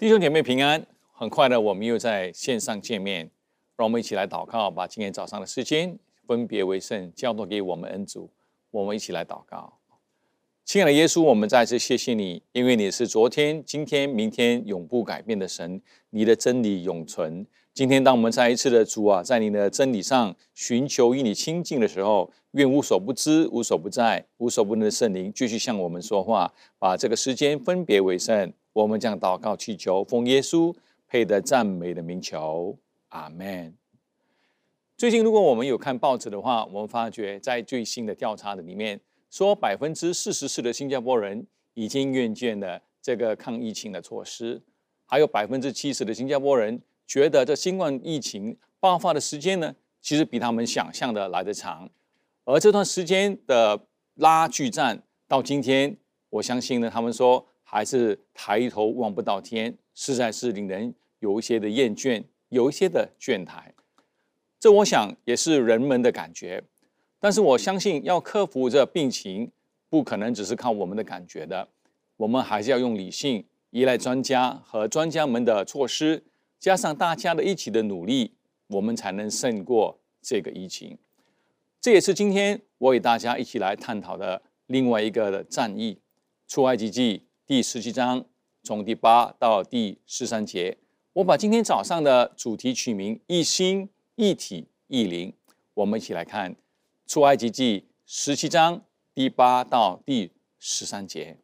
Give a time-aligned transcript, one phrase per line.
[0.00, 3.30] 弟兄姐妹平安，很快呢，我们又在线上见面，
[3.76, 8.30] 让我们一起来祷告，把今天早上的时间分别为圣，交托给我们恩主。
[8.70, 9.74] 我们一起来祷告，
[10.64, 17.46] 亲爱的耶稣，我们再次谢谢你，因为你是昨天、今天、明天永不改变的神，你的真理永存。
[17.74, 28.50] 今天，当我们再一次的主啊，在你的真理上寻求与你亲近的时候，愿无所不知、无所不在、无所不能的圣灵继续向我们说话，把这个时间分别为圣。
[28.72, 30.74] 我们将祷告祈求，奉耶稣
[31.08, 33.74] 配得赞美的名求，阿门。
[34.96, 44.62] 最近，如果我们有看报纸的话，我们发觉在最新的调查的里面，说百分之四十四的新加坡人已经厌倦了这个抗疫情的措施，
[45.04, 51.90] 还有百分之七十的新加坡人觉得这新冠疫情爆发的时间呢，其实比他们想象的来得长。
[52.44, 53.80] 而这段时间的
[54.14, 55.96] 拉锯战到今天，
[56.28, 57.44] 我相信呢，他们说。
[57.72, 63.70] 还是抬头望不到天，实在是令人有一些的厌倦，有一些的倦怠。
[64.58, 66.64] 这我想也是人们的感觉。
[67.20, 69.52] 但是我相信，要克服这病情，
[69.88, 71.68] 不可能只是靠我们的感觉的。
[72.16, 76.24] 我们还是要用理性，依赖专家和专家们的措施，
[76.58, 78.32] 加上大家的一起的努力，
[78.66, 80.98] 我们才能胜过这个疫情。
[81.80, 86.00] 这也是今天我与大家一起来探讨的另外一个的战役——
[86.48, 87.22] 出埃及记。
[87.50, 88.24] 第十七章
[88.62, 90.78] 从第八到第十三节，
[91.14, 95.34] 我把今天早上的主题取名“一心一体一灵”。
[95.74, 96.54] 我们一起来看
[97.08, 98.80] 出埃及记十七章
[99.12, 101.38] 第八到第十三节。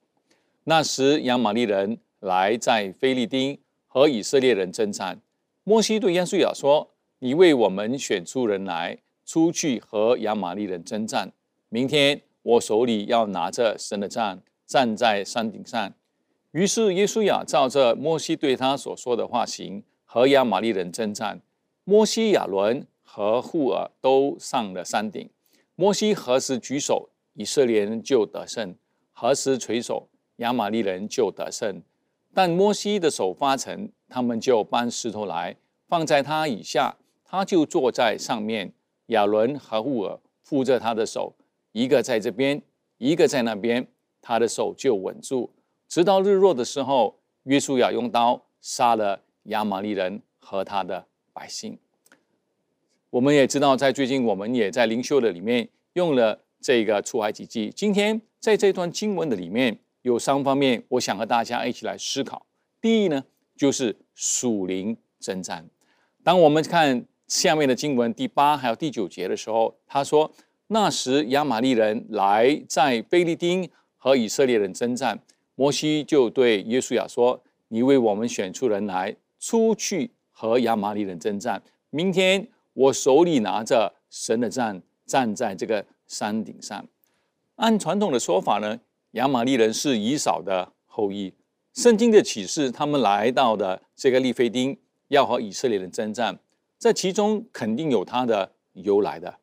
[0.62, 5.21] 那时，亚玛利人来在菲利丁和以色列人征战。
[5.65, 11.33] 摩西对亚述亚说：“你为我们选出人来，出去和亚玛利人征战。
[11.69, 15.92] 明天我手里要拿着神的杖。”站在山顶上，
[16.50, 21.41] 于是耶稣亚照着摩西对他所说的话行，和亚玛利人征战。
[21.84, 25.31] 摩西、亚伦和户尔都上了山顶。
[25.77, 28.75] 摩西何时举手，以色列人就得胜；
[29.12, 31.81] 何时垂手，亚玛利人就得胜。
[32.34, 35.56] 但摩西的手发沉，他们就搬石头来
[35.87, 38.72] 放在他以下，他就坐在上面。
[39.06, 41.37] 亚伦和户尔扶着他的手，
[41.71, 42.60] 一个在这边，
[42.99, 43.87] 一个在那边。
[44.26, 45.48] 他的手就稳住，
[45.87, 51.78] 直到日落的时候，约书亚用刀杀了亚玛利人和他的百姓。
[53.10, 57.72] 我们也知道，在最近，我们也在灵修的里面用了这个出埃及记。
[57.76, 62.44] 今天在这段经文的里面有三方面，我想和大家一起来思考。
[62.81, 63.22] 第一呢，
[63.56, 65.64] 就是属灵征战。
[66.25, 70.32] 当我们看下面的经文第八还有第九节的时候，他说
[70.66, 73.70] ：“那时亚玛利人来在菲利丁。”
[74.06, 75.19] 和以色列人征战，
[75.56, 81.61] 摩西就对约书亚说：“你为我们选出人来，出去和亚玛利人征战。
[81.91, 86.87] 明天我手里拿着神的杖，站在这个山顶上。
[87.56, 88.78] 按传统的说法呢，
[89.15, 91.34] 亚玛利人是以扫的后裔。
[91.75, 94.78] 圣经的启示，他们来到的这个利非丁，
[95.09, 96.38] 要和以色列人征战，
[96.78, 99.34] 这其中肯定有他的由来的。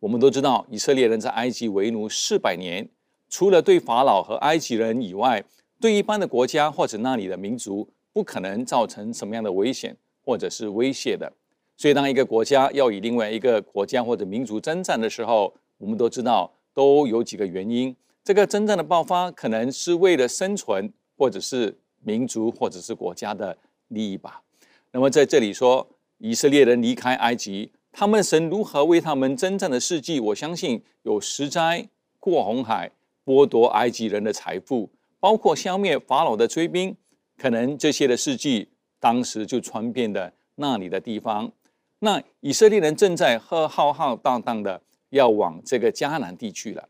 [0.00, 2.88] 我们都知道，以色列人在埃及为奴四百年。”
[3.30, 5.42] 除了对法老和埃及人以外，
[5.80, 11.32] 对一般的国家或者那里的民族，不可能造成什么样的危险或者是威胁的。
[11.76, 17.94] 所以，当一个国家要与另外一个国家或者民族征战的时候，我们都知道都有几个原因。
[18.22, 23.56] 这个征战的爆发，可能是为了生存，或者是民族或者是国家的
[23.88, 24.42] 利益吧。
[24.90, 32.90] 那么，在这里说以色列人离开埃及，他们神如何为他们征战的事迹，我相信有十灾过红海。
[33.30, 36.96] 剥夺埃及人的财富，包括消灭法老的追兵，
[37.38, 38.68] 可能这些的事迹
[38.98, 41.52] 当时就传遍的那里的地方。
[42.00, 46.88] 那以色列人正在和浩浩荡荡的要往这个迦南地区了，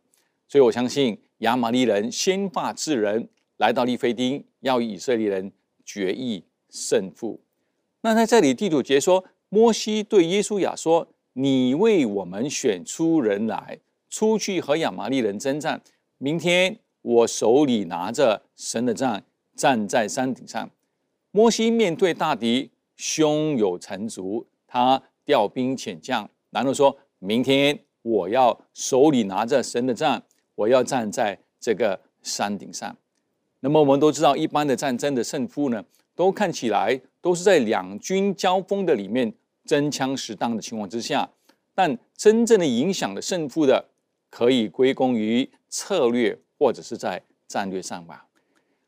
[0.49, 3.29] 所以我相信亚玛利人先发制人，
[3.59, 5.53] 来到利非丁，要与以色列人
[5.85, 7.39] 决一胜负。
[8.01, 13.79] 那在这里，地主杰说，摩西对耶稣亚说：“你为我们选出人来，
[14.09, 15.83] 出去和亚玛利人征战。”
[16.23, 19.23] 明天我手里拿着神的杖，
[19.57, 20.71] 站在山顶上。
[21.31, 30.23] 摩西面对大敌，胸有成竹，他调兵遣将，然后说明天我要手里拿着神的杖，
[30.57, 32.95] 我要站在这个山顶上。
[33.61, 35.83] 那么我们都知道，一般的战争的胜负呢，
[36.15, 39.33] 都看起来都是在两军交锋的里面
[39.65, 41.31] 真枪实弹的情况之下，
[41.75, 43.87] 但真正的影响的胜负的。
[44.31, 48.27] 可以归功于策略或者是在战略上吧。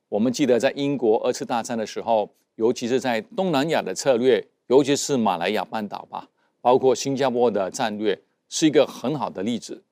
[0.08, 6.28] 我们记得在英国二次大战的时候，尤其是在东南亚的策略，尤其是马来亚半岛吧，
[6.60, 9.82] 包括新加坡的战略，是一个很好的例子。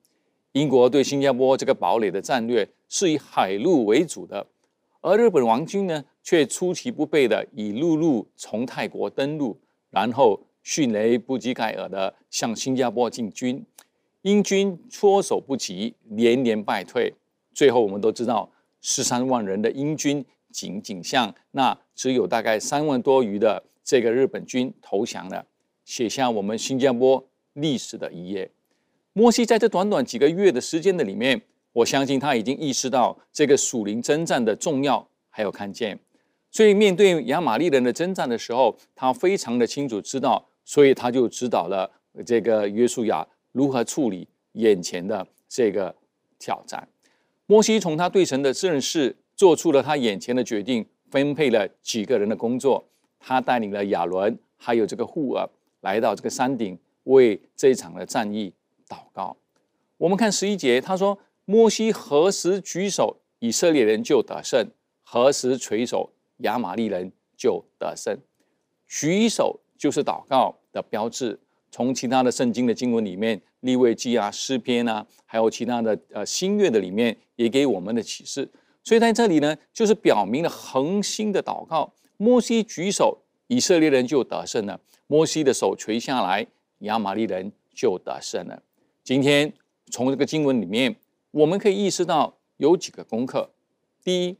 [0.53, 4.47] 英国对新加坡这个堡垒的战略是以海陆为主的，
[5.01, 9.59] 而日本王军呢，却出其不备的以陆路从泰国登陆，
[9.91, 13.65] 然后迅雷不及盖尔的向新加坡进军。
[14.23, 17.15] 英军措手不及，连连败退。
[17.55, 18.51] 最后，我们都知道，
[18.81, 25.45] 十三万人的英军仅仅向那只有大概三万多余的这个日本军投降了，
[25.85, 28.51] 写下我们新加坡历史的一页。
[29.13, 31.41] 摩西在这短短几个月的时间的里面，
[31.73, 35.99] 我相信他已经意识到这个属灵征战的重要，还有看见。
[36.51, 41.91] 所以，面对亚玛利人的征战的时候，他非常的清楚知道，所以他就指导了
[42.27, 43.27] 这个约书亚。
[43.53, 45.95] 如何处理眼前的这个
[46.39, 46.89] 挑战？
[47.47, 52.85] 摩西从他对神的认识，做出了他眼前的决定，分配了几个人的工作。
[53.19, 55.49] 他带领了亚伦，还有这个户尔，
[55.81, 58.53] 来到这个山顶，为这一场的战役
[58.89, 59.37] 祷告。
[59.99, 64.65] 我们看十一节，他说：“摩西何时举手，以色列人就得胜；
[65.03, 68.17] 何时垂手，亚玛利人就得胜。”
[68.89, 71.39] 举手就是祷告的标志。
[71.71, 78.49] 从其他的圣经的经文里面，利未记啊、诗篇啊，还有其他的呃新月的里面，也给我们的启示。
[78.83, 81.93] 所以在这里呢，就是表明了恒心的祷告。
[82.17, 86.47] 摩西举手，以色列人就得胜了；摩西的手垂下来，
[86.81, 88.63] 亚玛利人就得胜了。
[89.05, 89.53] 今天
[89.91, 90.97] 从这个经文里面，
[91.31, 93.51] 我们可以意识到有几个功课。
[94.03, 94.37] 第一，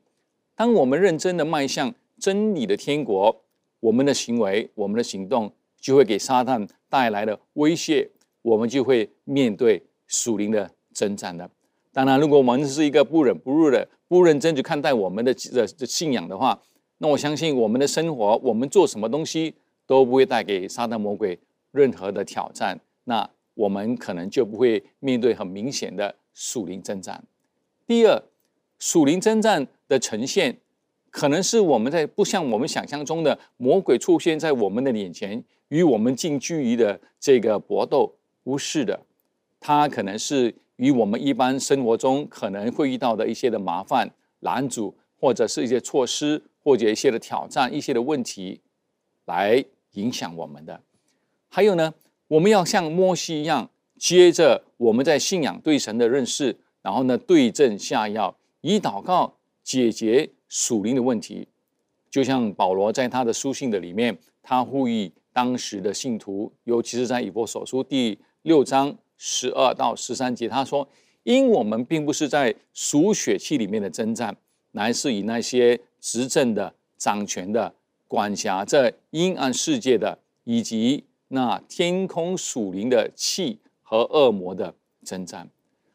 [0.55, 3.43] 当我们认真的迈向真理的天国，
[3.81, 5.53] 我们的行为、我们的行动。
[5.81, 8.09] 就会给撒旦带来的威胁，
[8.43, 11.51] 我们就会面对属灵的征战的。
[11.93, 16.61] 当然，如果我们是一个不忍不入的、不认真去看待我们的的信仰的话，
[16.99, 19.55] 那我相信我们的生活，我们做什么东西
[19.87, 21.39] 都不会带给撒旦魔鬼
[21.73, 22.79] 任何的挑战。
[23.05, 27.23] 那我们可能就不会面对很明显的属灵征战。
[27.87, 28.23] 第二，
[28.79, 30.57] 属灵征战的呈现，
[31.11, 35.43] 可能是我们在不像我们想象中的魔鬼出现在我们的眼前。
[35.69, 38.13] 与我们近距离的这个搏斗
[38.43, 39.01] 不是的，
[39.61, 44.11] 它可能是与我们一般生活中可能会遇到的一些的麻烦
[44.41, 48.61] 拦阻，或者是一些措施，或者一些的挑战、一些的问题
[49.27, 50.81] 来影响我们的。
[51.49, 51.95] 还有呢，
[52.27, 61.49] 我们要像摩西一样，接着我们在信仰对神的认识，然后呢对症下药，以祷告解决属灵的问题。
[62.11, 65.11] 就像保罗在他的书信的里面，他呼吁。
[65.33, 70.87] 当时的信徒，尤其是在以弗所书第六章十二到十三节，他说
[71.23, 74.37] ：“因我们并不是在属血气里面的征战，
[74.73, 77.73] 乃是以那些执政的、掌权的、
[78.09, 84.75] 管辖这阴暗世界的，以及那天空属灵的气和恶魔的
[85.05, 85.49] 征战。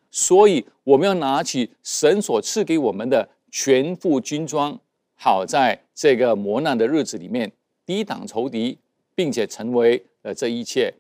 [0.10, 4.78] 所以，我们要拿起神所赐给我们的全副军装，
[5.16, 7.50] 好在这个磨难的日子里面
[7.86, 8.78] 抵挡仇敌。”
[9.18, 10.94] 并且成为了这一切，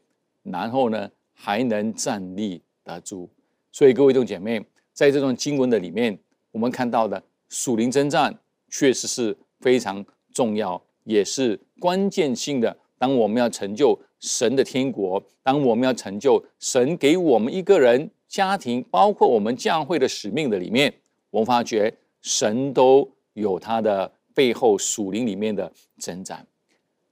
[0.43, 3.29] 然后呢还能站立得住。
[3.73, 6.17] 所以各位弟兄姐妹，在这段经文的里面，
[6.53, 8.33] 我们看到的属灵征战
[8.69, 12.77] 确实是非常重要，也是关键性的。
[12.97, 20.93] 当我们要成就神的天国，当我们要成就神给我们一个人、家庭，包括我们教会的使命的里面，
[21.31, 21.93] 我们发觉
[22.25, 26.45] 神都有他的背后属灵里面的征战。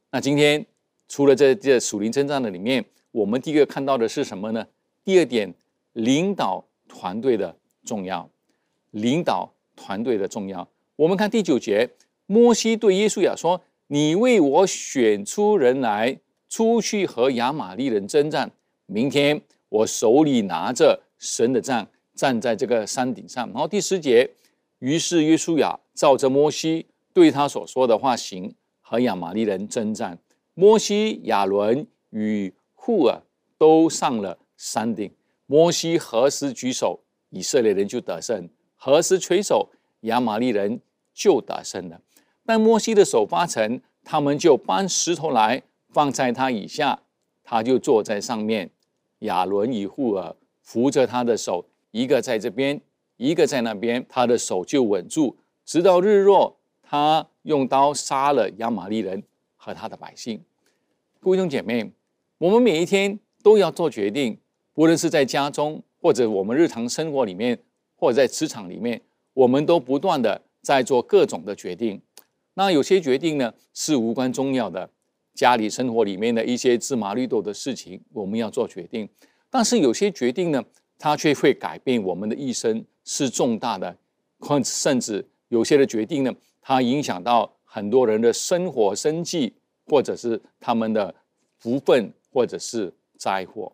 [0.09, 0.65] 那今天。
[1.09, 4.65] 除了这这属灵征战的里面，我们第一个看到的是什么呢？
[5.03, 5.53] 第二点，
[5.91, 7.55] 领导团队的
[7.85, 8.27] 重要，
[8.91, 10.67] 领导团队的重要。
[10.95, 11.87] 我们看第九节，
[12.25, 16.17] 摩西对耶稣亚说：“你为我选出人来，
[16.49, 18.49] 出去和亚玛利人征战。
[18.87, 19.39] 明天
[19.69, 24.27] 我手里拿着神的杖，站在这个山顶上。”然后第十节，
[24.83, 30.19] 于是约书亚照着摩西对他所说的话行，和亚玛利人征战。
[30.55, 33.21] 摩西、亚伦与户尔
[33.57, 35.09] 都上了山顶。
[35.45, 36.99] 摩西何时举手，
[37.29, 39.69] 以色列人就得胜；何时垂手，
[40.01, 40.81] 亚玛利人
[41.13, 42.01] 就得胜了。
[42.45, 46.99] 但摩西的手发沉，他们就搬石头来放在他以下，
[47.41, 48.69] 他就坐在上面。
[49.19, 52.81] 亚伦与户尔扶着他的手，一个在这边，
[53.17, 56.59] 一个在那边，他的手就稳住，直到日落。
[56.81, 59.23] 他用刀杀了亚玛利人。
[59.65, 60.43] 和他的百姓，
[61.21, 61.89] 各位弟兄姐妹，
[62.37, 64.37] 我们每一天都要做决定，
[64.73, 67.57] 无论是在家中，或者我们日常生活里面，
[67.95, 69.01] 或者在职场里面，
[69.33, 72.01] 我们都不断的在做各种的决定。
[72.55, 74.89] 那有些决定呢是无关重要的，
[75.33, 79.07] 家里生活里面的一些芝麻绿豆的事情，我们要做决定。
[79.49, 80.61] 但是有些决定呢，
[80.99, 83.95] 它却会改变我们的一生，是重大的，
[84.63, 89.53] 甚至有些的决定呢，它影响到很多人的生活、生计，
[89.85, 91.13] 或者是他们的
[91.57, 93.71] 福分，或者是灾祸。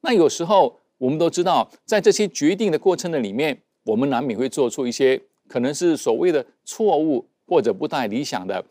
[0.00, 8.64] 那有时候我们都知道，在这些决定的过程的里面，我们难免会做出一些可能是所谓的错误或者不太理想的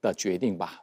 [0.00, 0.82] 的决定吧。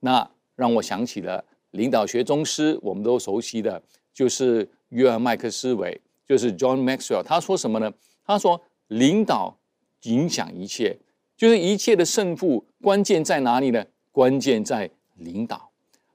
[0.00, 3.82] 那让我想起了领导学宗师，我们都熟悉的。
[4.14, 7.92] 就是约尔麦克斯韦，就是 John Maxwell，他说什么呢？
[8.24, 9.58] 他说领导
[10.02, 10.98] 影响一切，
[11.36, 13.84] 就是一切的胜负关键在哪里呢？
[14.10, 15.70] 关键在领导。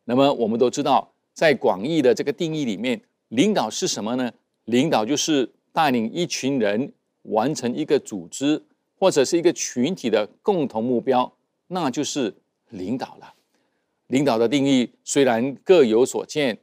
[0.06, 4.32] 那么我们都知道，在广义的这个定义里面，领导是什么呢？
[4.66, 8.64] 领导就是带领一群人完成一个组织
[8.98, 11.32] 或者是一个群体的共同目标，
[11.68, 12.34] 那就是
[12.70, 13.34] 领导了。
[14.08, 16.58] 领导的定义虽然各有所见。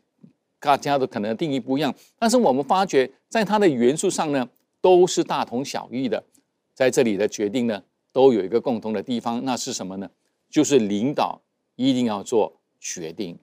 [0.64, 4.48] 大家的可能定义不一样，但是我们发觉在它的元素上呢，
[4.80, 6.24] 都是大同小异的。
[6.72, 10.10] 在这里的决定呢，都有一个共同的地方，那是什么呢？
[10.48, 11.38] 就是领导
[11.76, 13.38] 一定要做决定。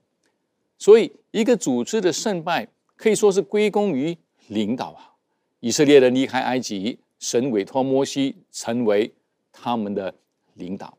[0.76, 5.14] 所以，一个组织的胜败可以说是归功于领导啊。
[5.60, 9.12] 以色列人离开埃及，神委托摩西成为
[9.52, 10.12] 他们的
[10.54, 10.98] 领导。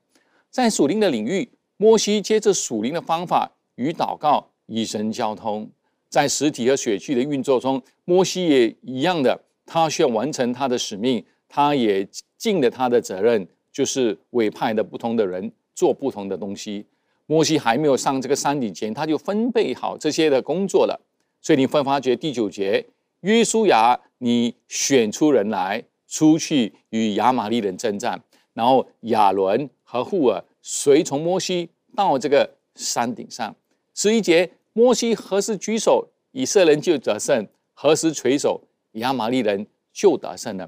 [0.50, 5.70] 在属灵的领域，摩西接着属灵的方法与祷告与神交通。
[6.14, 16.86] 在实体和血气的运作中，摩西也一样的，他需要完成他的使命，他也尽了他的责任，就是委派的不同的人做不同的东西。
[17.26, 21.02] 摩西还没有上这个山顶前，他就分配好这些的工作了。
[21.42, 22.86] 所以你会发觉第九节，
[23.22, 28.22] 约书亚，你选出人来，出去与亚玛利人征战，
[28.54, 33.56] 然后亚伦和户尔随从摩西到这个山顶上。
[33.96, 34.52] 十一节。
[34.76, 38.60] 摩西何时举手，以色列人就得胜；何时垂手，
[38.94, 40.68] 亚玛利人就得胜了。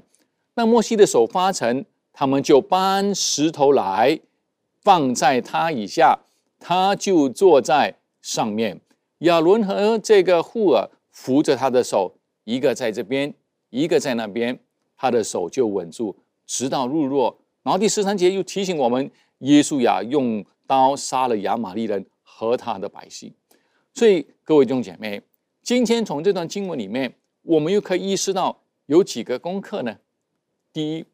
[0.54, 4.20] 那摩西的手发沉，他们就搬石头来
[4.80, 6.20] 放在他以下，
[6.60, 8.80] 他就坐在上面。
[9.18, 13.34] 亚伦和这个户尔扶着他的手，一个在这边，
[13.70, 14.56] 一个在那边，
[14.96, 17.36] 他的手就稳住，直到日落。
[17.64, 23.34] 然后第十三节又提醒我们，耶稣亚用刀杀了亚玛利人和他的百姓。
[23.96, 25.22] 所以，各位弟兄姐妹，
[25.62, 27.10] 今天从这段经文里面，
[27.40, 29.96] 我们又可以意识到有几个功课呢？
[30.70, 31.04] 第一，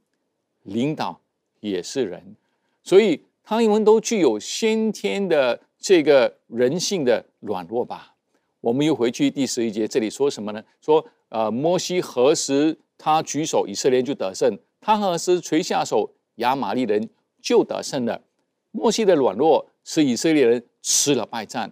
[0.65, 1.21] 领导
[1.61, 2.35] 也是人，
[2.83, 8.17] 所以他们都具有先天的这个人性的软弱吧。
[8.61, 10.61] 我们又回去第十一节，这里说什么呢？
[10.81, 17.09] 说，呃，摩西何时他举手，以色列就得胜；他何时垂下手，亚玛利人
[17.41, 18.21] 就得胜了。
[18.73, 21.71] 摩西的软弱使以色列人吃了败仗。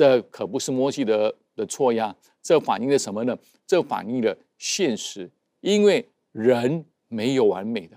[0.00, 3.36] 这可不是摩西的的错呀，这反映了什么呢？
[3.66, 5.30] 这反映了现实，
[5.60, 7.94] 因为人没有完美的。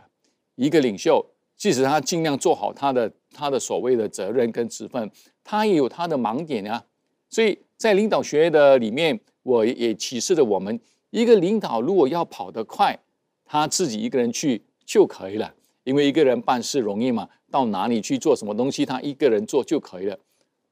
[0.56, 5.10] 一个领袖，即使他尽量做好他的他的所谓的责任跟职分，
[5.46, 6.84] 他也有他的盲点呀。
[7.30, 10.78] 所以在领导学的里面，我也启示了我们：
[11.10, 13.00] 一个领导如果要跑得快，
[13.46, 15.54] 他自己一个人去就可以了，
[15.86, 20.20] 因为一个人办事容易嘛，到哪里去做什么东西，他一个人做就可以了。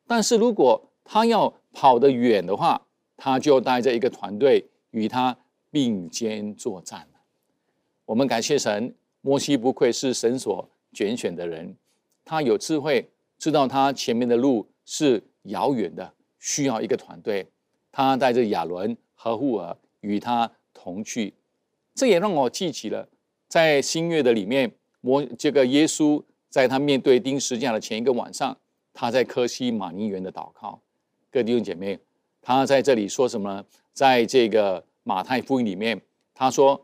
[0.06, 2.88] 但是如果他要跑得远的话，
[3.18, 5.38] 他就带着一个团队与他
[5.70, 7.06] 并肩作战
[8.06, 11.76] 我们感谢神，摩西不愧是神所拣选的人，
[12.24, 17.46] 他有智慧，知道他前面的路是遥远的，需要一个团队。
[17.92, 21.34] 他带着亚伦和户尔与他同去，
[21.94, 23.10] 这也让我记起了
[23.50, 28.58] 在新月的里面，摩这个耶稣在他面对钉十字架的前一个晚上，
[28.94, 30.80] 他在科西马尼园的祷告。
[31.32, 31.98] 各弟兄姐妹，
[32.42, 33.66] 他在这里说什么呢？
[33.94, 36.00] 在这个马太福音里面，
[36.34, 36.80] 他说，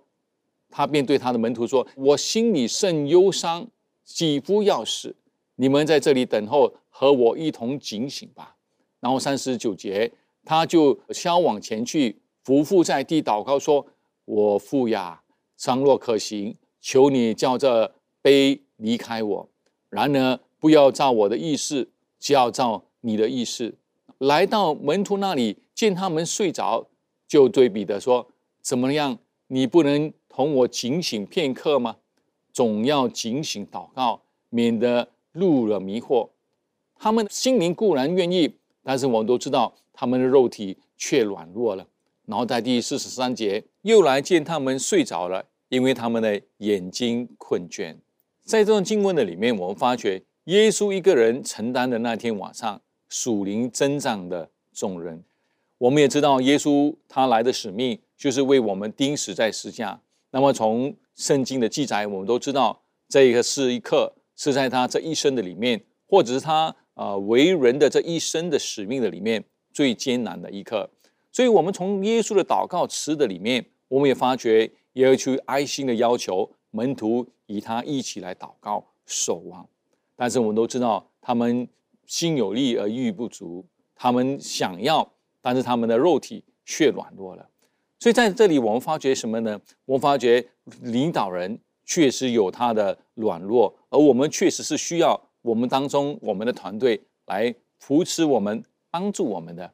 [0.70, 3.68] 他便对他的门徒说：“我心里甚忧伤，
[4.06, 5.14] 几乎要死。
[5.56, 8.56] 你们在这里等候，和我一同警醒吧。”
[9.02, 10.10] 然后三十九节，
[10.46, 13.86] 他就消往前去，伏伏在地祷告说
[14.24, 15.22] ：“我父呀，
[15.58, 19.50] 倘若可行，求你叫这杯离开我。
[19.90, 23.76] 然而不要照我的意思，只要照你的意思。”
[24.20, 26.88] 来到门徒那里，见他们睡着，
[27.28, 28.28] 就对彼得说
[28.62, 29.20] ：“怎么样？
[29.48, 31.98] 你不能同我警醒片刻吗？
[32.52, 36.30] 总要警醒祷告，免得入了迷惑。
[37.00, 41.86] 他们心灵固然愿意，但是我们都知道，他们的肉体却软弱了。
[42.26, 47.96] 然后在第四十三节，又来见他们睡着了，因为他们的眼睛困倦。
[48.44, 55.24] 在这段经文的里面，我们发觉耶稣一个人承担的那天晚上属灵增长的重任。
[55.78, 60.02] 我们也知道，耶稣他来的使命就是为我们钉死在十架。
[60.32, 70.90] 那么从圣经的记载，我们都知道，这个是一刻是在他这一生的里面，或者是他呃为人的这一生的使命的里面最艰难的一刻。
[71.32, 79.68] 所以，我们从耶稣的祷告词的里面，我们也发觉，也要去爱心的要求门徒与他一起来祷告守望。
[80.16, 81.68] 但是，我们都知道，他们
[82.08, 85.08] 心有力而欲不足，他们想要，
[85.40, 87.48] 但是他们的肉体却软弱了。
[88.00, 89.62] 所以，在这里，我们发觉什么呢？
[89.86, 90.44] 我们发觉
[90.82, 99.72] 领导人确实有他的软弱，而我们确实是需要我们当中我们的团队来扶持我们、帮助我们的。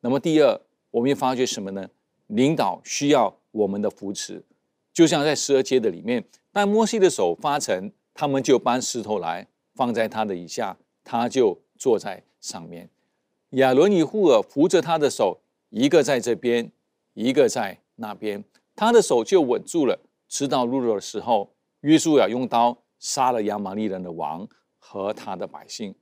[0.00, 0.60] 那么，第二。
[0.92, 1.88] 我们也发觉什么呢？
[2.26, 4.42] 领导需要我们的扶持，
[4.92, 9.46] 就像在十二节的里面，当摩西的手发沉，他们就搬石头来
[9.76, 12.88] 放在他的以下，他就坐在上面。
[13.50, 16.70] 亚伦与户尔扶着他的手，一个在这边，
[17.14, 18.44] 一个在那边，
[18.76, 19.98] 他的手就稳住了。
[20.28, 24.46] 直到入肉的时候，约书亚用刀杀了亚玛利人的王
[24.78, 25.92] 和他的百姓。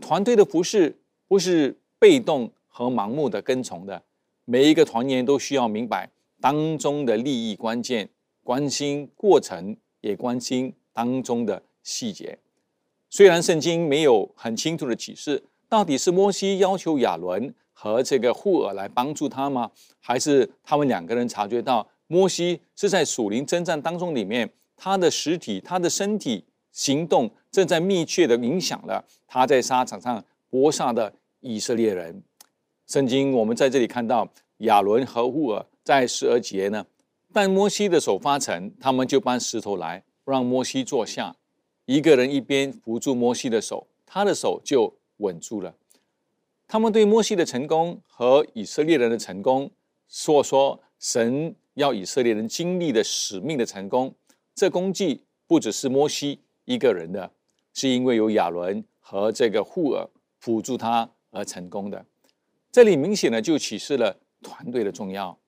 [0.00, 2.50] 团队的服侍不是被动。
[2.76, 4.02] 和盲目的跟从的
[4.44, 8.08] 每一个团员都需要明白当中的利益关键，
[8.42, 12.36] 关心过程，也关心当中的细节。
[13.16, 19.70] 虽然圣经没有很清楚的启示，到底是摩西要求亚伦和这个户尔来帮助他吗？
[20.00, 32.20] 还是他们两个人察觉到摩西是在属灵征战当中里面，他的实体、他的身体行动正在密切的影响了他在沙场上搏杀的以色列人。
[32.88, 34.28] 圣经，我们在这里看到
[34.58, 36.84] 亚伦和户尔在十二节呢，
[37.32, 41.36] 但摩西的手发沉，他们就搬石头来让摩西坐下，
[41.86, 45.74] 一个人一边扶住摩西的手，他的手就稳住了。
[46.66, 49.70] 他们对摩西的成功和以色列人的成功，
[50.08, 54.14] 说说神要以色列人经历的使命的成功，
[54.54, 57.30] 这功绩不只是摩西一个人的，
[57.74, 62.06] 是因为有亚伦和这个户尔辅助他而成功的。
[62.72, 65.38] 这里明显的就启示了团队的重要。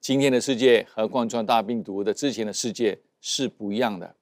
[0.00, 4.16] 今天的世界和冠状大病毒的之前的世界是不一样的。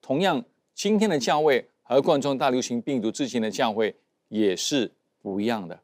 [0.00, 3.94] 同样，今天的教会和冠状大流行病毒之前的教会
[4.28, 4.90] 也是
[5.22, 5.80] 不一样的。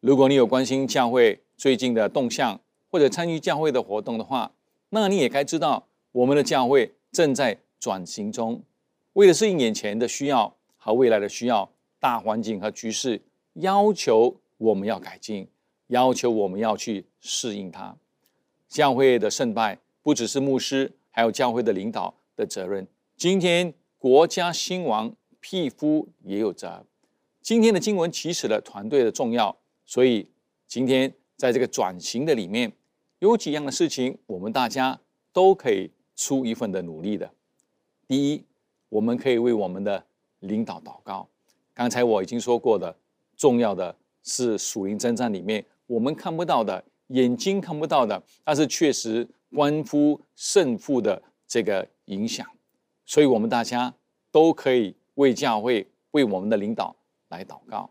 [0.00, 4.52] 如果你有关心教会最近的动向，或者参与教会的活动的话，
[4.90, 8.62] 那你也该知道，我们的教会正在转型中，
[9.14, 13.20] 为了适应眼前的需要和未来的需要，大环境和局势
[13.54, 14.36] 要求。
[14.58, 15.48] 我们要改进，
[15.88, 17.96] 要求我们要去适应它。
[18.68, 22.86] 教会的胜败不只是牧师，还有教会的领导的责任。
[23.16, 26.84] 今天国家兴亡，匹夫也有责。
[27.40, 30.28] 今天的经文启示了团队的重要，所以
[30.66, 32.72] 今天在这个转型的里面，
[33.20, 34.98] 有几样的事情，我们大家
[35.32, 37.32] 都可以出一份的努力的。
[38.08, 38.44] 第一，
[38.88, 40.04] 我们可以为我们的
[40.40, 41.28] 领导祷告。
[41.72, 42.96] 刚才我已经说过的，
[43.36, 43.94] 重要的。
[44.24, 52.44] 是属灵征战里面我们看不到的，眼睛看不到的，但是确实关乎胜负的这个影响，
[53.04, 53.94] 所以我们大家
[54.30, 56.94] 都可以为教会、为我们的领导
[57.28, 57.90] 来祷告。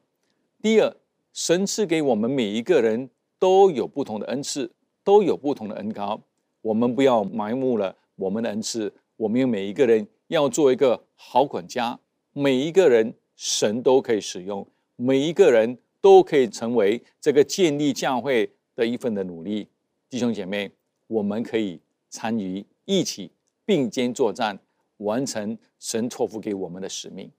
[0.62, 0.96] 第二，
[1.34, 4.72] 神赐给我们每一个人都有不同的恩赐，
[5.04, 6.22] 都有不同的恩高，
[6.62, 8.94] 我们不要埋没了我们的恩赐。
[9.18, 12.00] 我们每一个人要做一个好管家，
[12.34, 15.78] 每一个人神都可以使用，每一个人。
[16.04, 19.68] 都可以成为这个建立教会的一份的努力，
[20.10, 20.72] 弟兄姐妹，
[21.06, 23.32] 我们可以参与一起
[23.68, 24.58] 并肩作战，
[25.04, 27.30] 完成神托付给我们的使命。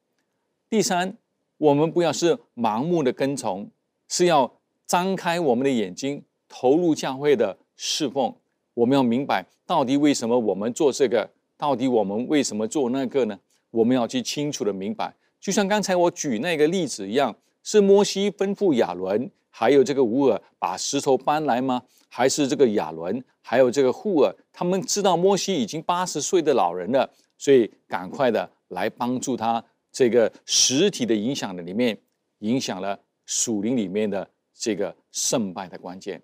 [0.68, 1.16] 第三，
[1.59, 3.70] 我们不要是盲目的跟从，
[4.09, 4.53] 是要
[4.87, 8.35] 张开我们的眼睛，投入教会的侍奉。
[8.75, 13.38] 我们要明白到底为什么我们做这个，到底我们为什么做那个呢？
[13.70, 17.35] 我们要去清楚的明白，就像刚才我举那个例子一样。
[17.64, 21.81] 是摩西吩咐亚伦，还有这个乌尔把石头搬来吗？
[22.09, 27.09] 还是这个亚伦，还有这个户尔，他们知道摩西已经八十岁的老人了，
[27.42, 29.64] 所以赶快的来帮助他。
[29.90, 31.98] 这个实体的影响的里面，
[32.38, 36.22] 影响了属灵里面的这个胜败的关键。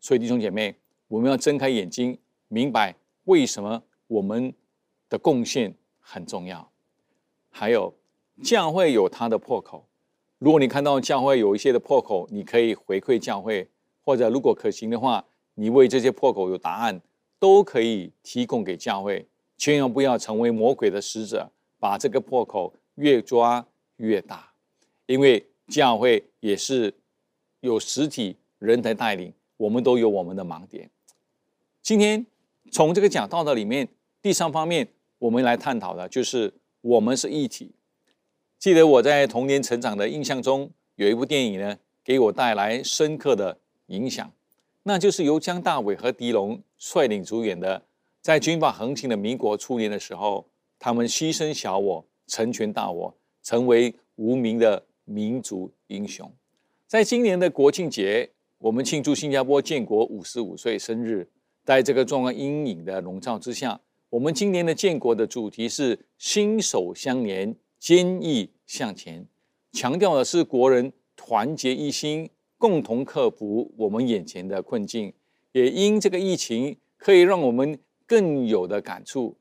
[0.00, 0.76] 所以弟兄姐妹，
[1.08, 2.16] 我们要睁开眼睛，
[2.48, 2.94] 明白
[3.24, 4.52] 为什么我们
[5.08, 6.70] 的贡献很重要。
[7.48, 7.94] 还有
[8.44, 9.88] 教会有它的破口。
[10.38, 13.66] 如果你看到教会有一些的破口，你可以回馈教会，
[14.02, 17.00] 或者如果可行的话，你为这些破口有答案，
[17.38, 19.26] 都可以提供给教会。
[19.60, 23.66] 千万不要成为魔鬼的使者，把这个破口越抓
[23.98, 24.54] 越大，
[25.04, 26.94] 因为教会也是
[27.60, 30.88] 有实体人才带领，我们都有我们的盲点。
[31.82, 32.24] 今天
[32.72, 33.86] 从这个讲道的里面，
[34.22, 37.70] 第三方面我们来探讨的就是我们是一体。
[38.58, 44.32] 记得我在童年成长的印象中，有一部电影呢，给我带来深刻的影响，
[44.84, 47.82] 那就是由江大伟和狄龙率领主演的，
[48.22, 50.46] 在军阀横行的民国初年的时候，
[50.78, 56.30] 他们牺牲小我，成全大我，成为无名的民族英雄。
[56.86, 58.28] 在今年的国庆节，
[58.58, 61.28] 我们庆祝新加坡建国五十五岁生日。
[61.64, 69.24] 在这个壮观阴影的笼罩之下，我们今年的建国的主题是心手相连，坚毅向前，
[69.72, 72.28] 强调的是国人团结一心，
[72.58, 75.12] 共同克服我们眼前的困境。
[75.52, 77.78] 也因这个疫情，可以让我们
[78.10, 79.36] 更有的感触。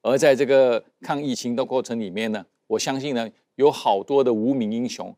[0.00, 5.12] 而在这个抗疫情的过程里面呢，我相信呢，有好多的无名英雄，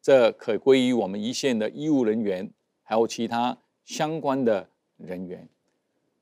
[0.00, 2.50] 这可归于我们一线的医务人员，
[2.82, 5.48] 还有其他相关的人员。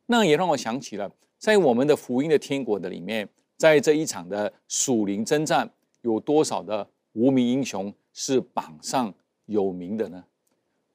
[0.05, 5.71] 那也让我想起了，在我们的福音的天国的里面，在这一场的属灵征战，
[6.03, 9.15] 有多少的无名英雄是榜上
[9.47, 10.23] 有名的呢？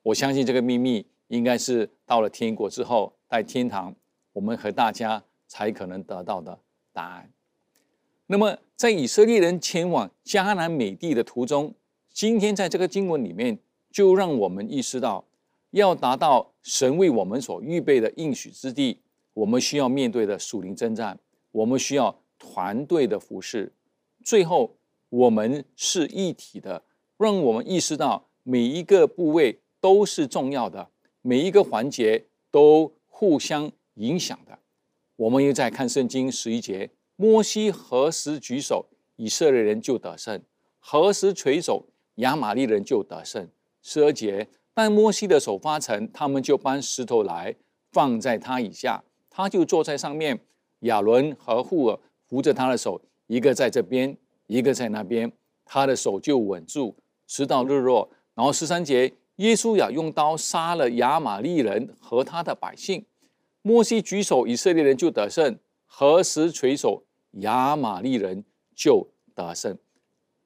[0.04, 3.96] 我相信这个秘密应该是到了天国之后，在天堂，
[4.36, 6.60] 我们和大家才可能得到的
[6.91, 7.32] 答案。
[8.28, 11.74] 那么，在以色列人前往迦南美地的途中，
[12.12, 13.58] 今天在这个经文里面，
[13.91, 15.24] 就让我们意识到，
[15.71, 19.00] 要达到神为我们所预备的应许之地。
[19.34, 21.17] 我们需要面对的属灵征战，
[21.52, 23.71] 我们需要团队的服饰。
[24.21, 24.76] 最后，
[25.08, 26.84] 我们是一体的，
[27.17, 30.89] 让我们意识到每一个部位都是重要的，
[31.21, 34.58] 每一个环节都互相影响的。
[35.18, 40.40] 我们又在看圣经十一节：摩西何时举手，以色列人就得胜；
[40.80, 43.48] 何时垂手，亚玛利人就得胜。
[43.82, 47.56] 十二节：但摩西的手发沉，他们就搬石头来
[47.92, 49.04] 放在他以下。
[49.30, 50.40] 他就坐在上面，
[50.82, 55.32] 亚伦和户尔扶着他的手，一个在这边，一个在那边，
[55.66, 56.96] 他的手就稳住，
[57.28, 58.10] 直到日落。
[58.34, 63.06] 然后十三节，耶稣亚用刀杀了亚玛利人和他的百姓，
[63.67, 65.56] 摩西举手，以色列人就得胜；
[65.88, 67.04] 何时垂手，
[67.39, 68.43] 亚玛利人
[68.75, 69.75] 就得胜。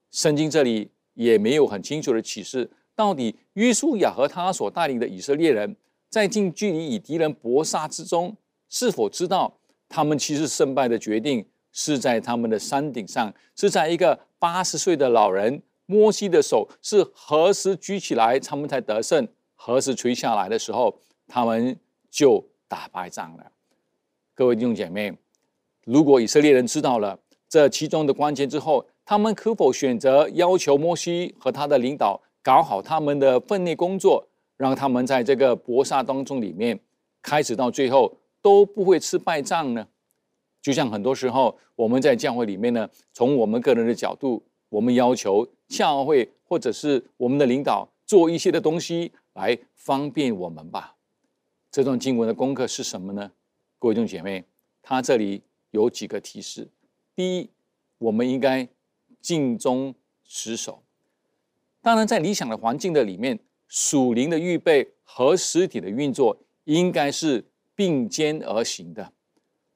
[0.09, 5.75] 圣经这里也没有很清楚的启示，到底约书亚和他所带领的以色列人
[6.07, 8.37] 在近距离与敌人搏杀之中。
[8.69, 9.53] 是否知道
[9.89, 21.77] 他们其实胜败的决定是在他们的山顶上，是在一个八十岁的老人摩西的手是何时举起来，他们才得胜；何时垂下来的时候，他们
[22.09, 23.51] 就打败仗了。
[24.33, 25.13] 各位弟兄姐妹，
[25.83, 36.79] 如果以色列人知道了这其中的关键之后，他们可否选择要求摩西和他的领导搞好他们的分内工作，让他们在这个搏杀当中里面
[37.21, 38.15] 开始到最后？
[38.41, 39.85] 都不会吃败仗呢。
[40.61, 50.95] 就像很多时候，我们在教会里面呢，从我们个人的角度，我们要求教会或者是我们的领导做一些的东西来方便我们吧。
[51.71, 53.31] 这段经文的功课是什么呢？
[53.77, 54.43] 各位弟兄姐妹，
[54.81, 56.67] 他这里有几个提示：
[57.15, 57.49] 第一，
[57.97, 58.67] 我们应该
[59.21, 60.83] 尽忠职守。
[61.81, 67.45] 当然，在理想的环境的里面，属灵的预备和实体的运作应该是。
[67.79, 69.13] 并肩而行的，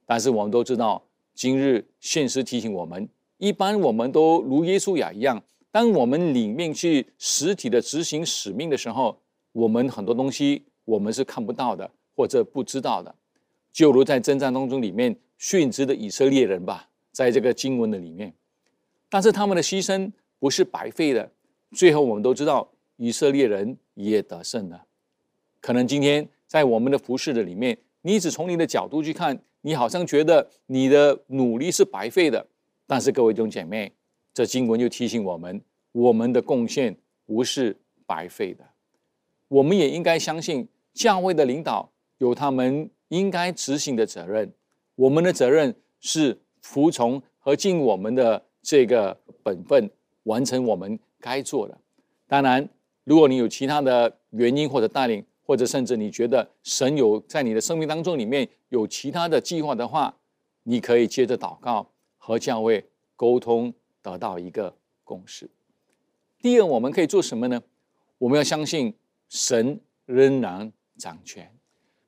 [0.06, 1.01] 但是我们都知道，
[1.34, 9.21] 今日现实提醒我们，一般我们都如耶稣亚一样，当我们里面去实体的执行使命的时候，
[9.53, 13.13] 我们很多东西我们是看不到的，或者不知道的。
[13.72, 18.34] 就如在征战当中里面殉职的以色列人吧，在这个经文的里面，
[19.10, 21.32] 但是他们的牺牲不是白费的，
[21.72, 24.86] 最后我们都知道，以色列人也得胜了。
[25.60, 27.78] 可能今天在我们的服饰的里面。
[28.06, 32.46] 你只从你的角度去看，你好像觉得你的努力是白费的。
[32.86, 33.89] 但是各位弟兄姐妹，
[34.34, 35.62] 这经文就提醒我们，
[35.93, 36.93] 我们的贡献
[37.26, 37.74] 不是
[38.06, 38.65] 白费的。
[39.48, 44.53] 我们也应该相信教会的领导有他们应该执行的责任。
[44.95, 49.89] 我们的责任是服从和尽我们的这个本分，
[50.23, 51.77] 完成我们该做的。
[52.27, 52.67] 当然，
[53.03, 60.15] 如果你有其他的原因或者带领，或者甚至你觉得神有在你的生命当中里面有其他的计划的话，
[60.63, 65.49] 你可以接着祷告和教会沟通，得到一个共识。
[66.41, 67.62] 第二，我们可以做什么呢？
[68.19, 68.93] 我们要相信
[69.27, 71.49] 神仍然掌权。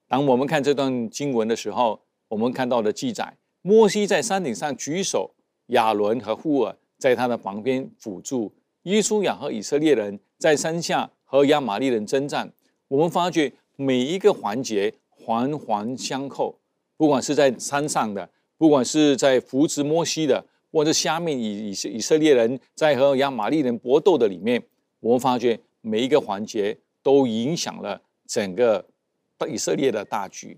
[0.07, 5.31] 当我们看这段经文的时候，我们看到的记载，摩西在山顶上举手，
[5.67, 12.51] 亚伦和户尔在他的旁边辅助，耶稣亚和以色列人在山下和亚玛利人征战。
[12.87, 16.57] 我们发觉每一个环节环环相扣，
[16.95, 24.61] 不管是在山上的，不管是在扶持摩西的，或者下面以以以色列人在和亚玛利人搏斗的里面，
[24.99, 28.85] 我们发觉每一个环节都影响了整个
[29.49, 30.57] 以色列的大局。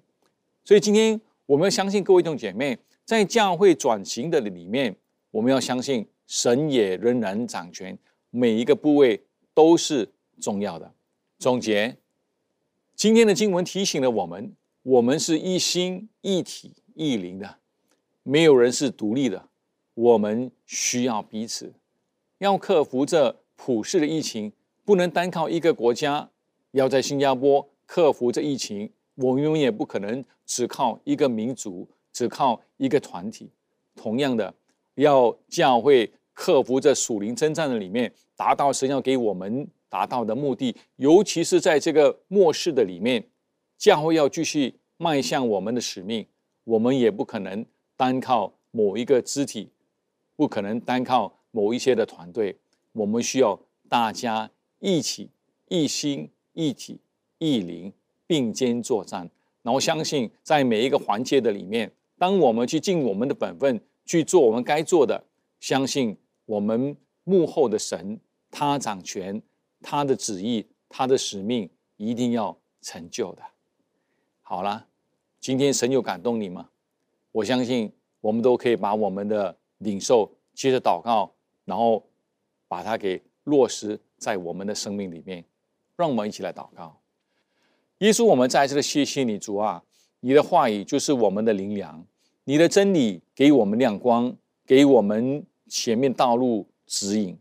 [0.64, 4.96] 所以今天我们要相信各位弟兄姐妹，在教会转型的里面，
[5.32, 7.98] 我们要相信神也仍然掌权，
[8.30, 10.10] 每一个部位都是
[10.42, 10.92] 重要的。
[11.40, 11.98] 总结。
[12.96, 17.58] 今天的经文提醒了我们：我们是一心一体一灵的，
[18.24, 19.48] 没有人是独立的。
[19.94, 21.74] 我们需要彼此，
[22.40, 24.52] 要克服这普世的疫情，
[24.84, 26.30] 不能单靠一个国家。
[26.72, 33.50] 要在新加坡克服这疫情，我们永远不可能只靠一个民族，只靠一个团体。
[33.96, 34.54] 同样的，
[34.96, 39.68] 要教会克服这属灵征战的里面，达到神要给我们。
[39.90, 43.26] 达到的目的，尤其是在这个末世的里面，
[43.78, 46.28] 教会要继续迈向我们的使命，
[46.66, 49.72] 我们也不可能单靠某一个肢体，
[50.36, 52.58] 不可能单靠某一些的团队，
[52.92, 55.30] 我们需要大家一起
[55.70, 57.00] 一心一体
[57.38, 57.94] 一灵
[58.26, 59.30] 并肩作战。
[59.62, 65.24] 然后相信在每一个环节的里面，当我们去尽我们的本分去做我们该做的，
[65.60, 69.42] 相信我们幕后的神他掌权。
[69.80, 73.44] 他的旨意，他的使命一定要成就的。
[74.42, 74.88] 好了，
[75.40, 76.68] 今天神有感动你吗？
[77.32, 81.32] 我相信我们都可以把我们的领受，接着祷告，
[81.64, 82.04] 然后
[82.68, 85.46] 把它给落实在我们的生命里面。
[85.98, 86.96] 让我们一起来祷告。
[87.98, 89.82] 耶稣，我们在这里谢谢你，主啊，
[90.20, 92.06] 你的话语就是我们的灵粮，
[92.44, 94.34] 你的真理给我们亮光，
[94.66, 97.36] 给我们前面道路指引，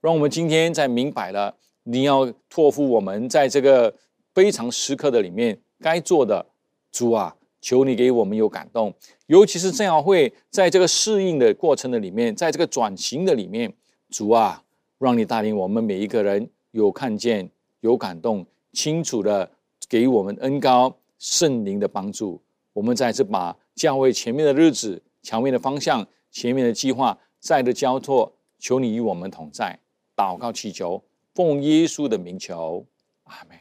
[0.00, 1.56] 让我们今天在明白了。
[1.84, 3.94] 你要托付我们在这个
[4.34, 6.44] 非常时刻的里面该做的，
[6.92, 8.92] 主啊，求你给我们有感动，
[9.26, 13.72] 尤其是这样会在这个适应的过程的里面，在这个转型的里面，
[14.10, 14.62] 主啊，
[14.98, 17.48] 让你带领我们每一个人有看见、
[17.80, 19.50] 有感动，清楚的
[19.88, 22.40] 给我们恩高圣灵的帮助。
[22.72, 29.78] 我们再次把教会前面的日子、前面的方向、前面的计划再的交托，求你与我们同在，
[30.16, 31.02] 祷告祈求。
[31.34, 32.84] 奉耶稣的名求，
[33.24, 33.58] 阿门。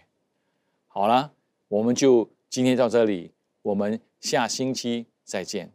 [0.88, 1.32] 好了，
[1.68, 5.72] 我们就今天到这里，我们下星期再见。